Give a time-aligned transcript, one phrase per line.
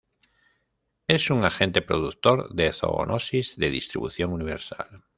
[1.05, 5.03] Es un agente productor de zoonosis de distribución universal.